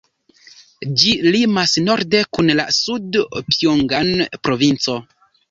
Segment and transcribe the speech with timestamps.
[1.01, 4.11] Ĝi limas norde kun la Sud-Pjongan
[4.49, 4.99] provinco.